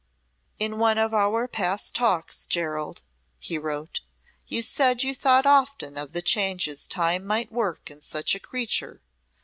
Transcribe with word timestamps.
"In 0.57 0.79
one 0.79 0.97
of 0.97 1.13
our 1.13 1.47
past 1.47 1.93
talks, 1.93 2.47
Gerald," 2.47 3.03
he 3.37 3.59
wrote, 3.59 4.01
"you 4.47 4.63
said 4.63 5.03
you 5.03 5.13
thought 5.13 5.45
often 5.45 5.95
of 5.95 6.11
the 6.11 6.23
changes 6.23 6.87
time 6.87 7.23
might 7.23 7.51
work 7.51 7.91
in 7.91 8.01
such 8.01 8.33
a 8.33 8.39
creature. 8.39 9.03